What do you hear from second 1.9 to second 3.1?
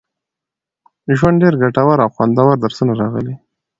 او خوندور درسونه